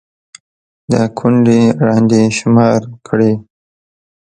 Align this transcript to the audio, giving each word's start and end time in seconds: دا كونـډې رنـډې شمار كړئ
دا 0.91 1.01
كونـډې 1.17 1.61
رنـډې 1.85 2.21
شمار 2.37 2.81
كړئ 3.07 3.33